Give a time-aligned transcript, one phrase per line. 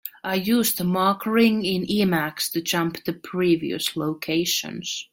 [0.23, 5.07] I use the mark ring in Emacs to jump to previous locations.